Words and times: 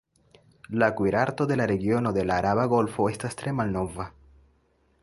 La 0.83 0.87
kuirarto 1.01 1.45
de 1.51 1.57
la 1.61 1.67
regiono 1.73 2.13
de 2.17 2.25
la 2.31 2.39
araba 2.45 2.67
golfo 2.73 3.07
estas 3.13 3.39
tre 3.43 3.55
malnova. 3.61 4.11